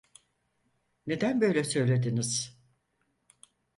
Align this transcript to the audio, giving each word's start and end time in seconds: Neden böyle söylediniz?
Neden 1.07 1.41
böyle 1.41 1.63
söylediniz? 1.63 2.57